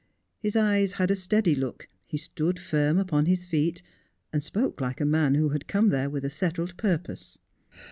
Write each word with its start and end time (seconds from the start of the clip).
His 0.41 0.55
eyes 0.55 0.93
had 0.93 1.11
a 1.11 1.15
steady 1.15 1.53
look, 1.53 1.87
he 2.07 2.17
stood 2.17 2.57
firm 2.57 2.97
upon 2.97 3.27
his 3.27 3.45
feet, 3.45 3.83
and 4.33 4.43
spoke 4.43 4.81
like 4.81 4.99
a 4.99 5.05
man 5.05 5.35
who 5.35 5.49
had 5.49 5.67
come 5.67 5.89
there 5.89 6.09
with 6.09 6.25
a 6.25 6.29
settled 6.31 6.75
purpose. 6.75 7.37